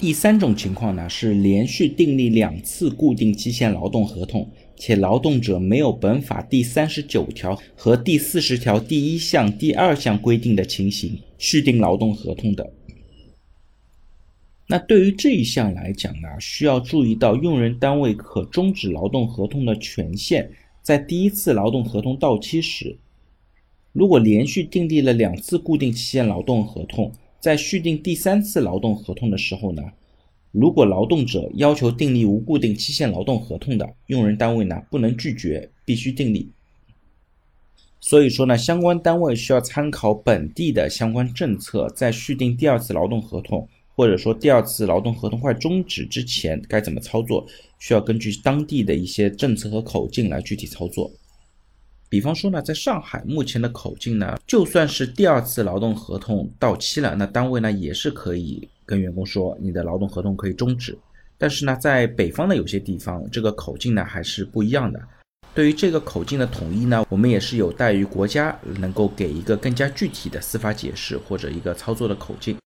[0.00, 12.72] 第三种情况呢，是连续订立两次固定期限劳动合同，且劳动者没有本法第三十九条和第四十条第一项、第二项规定的情形续订劳动合同的。
[14.66, 22.96] 那对于这一项来讲呢，需要注意到用人单位可终止劳动合同的权限，在第一次劳动合同到期时，
[23.92, 29.82] 如果连续订立了两次固定期限劳动合同，在续订第三次劳动合同的时候呢，
[30.52, 36.50] 如果劳动者要求订立无固定期限劳动合同的，用人单位呢不能拒绝，必须订立。
[37.98, 43.68] 所以说呢，相关单位需要参考本地的相关政策，在续订第二次劳动合同。
[43.96, 47.46] 或者说第二次劳动合同快终止之前该怎么操作，
[47.78, 51.10] 需要根据当地的一些政策和口径来具体操作。
[52.10, 60.98] 比方说呢，在上海目前的口径呢，就算是第二次劳动合同到期了，那单位呢也是可以跟员工说你的劳动合同可以终止。
[61.38, 65.00] 但是呢，在北方的有些地方，这个口径呢还是不一样的。
[65.54, 72.56] 对于这个口径的统一呢，我们也是有待于国家能够给一个更加具体的司法解释或者一个操作的口径。